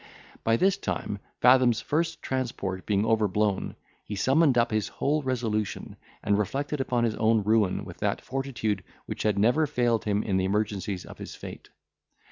By 0.43 0.57
this 0.57 0.77
time, 0.77 1.19
Fathom's 1.41 1.79
first 1.79 2.23
transport 2.23 2.87
being 2.87 3.05
overblown, 3.05 3.75
he 4.03 4.15
summoned 4.15 4.57
up 4.57 4.71
his 4.71 4.87
whole 4.87 5.21
resolution, 5.21 5.95
and 6.23 6.39
reflected 6.39 6.81
upon 6.81 7.03
his 7.03 7.13
own 7.17 7.43
ruin 7.43 7.85
with 7.85 7.97
that 7.97 8.19
fortitude 8.19 8.83
which 9.05 9.21
had 9.21 9.37
never 9.37 9.67
failed 9.67 10.05
him 10.05 10.23
in 10.23 10.37
the 10.37 10.45
emergencies 10.45 11.05
of 11.05 11.19
his 11.19 11.35
fate. 11.35 11.69